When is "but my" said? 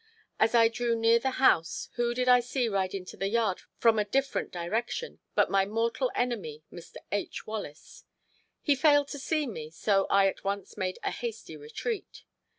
5.35-5.63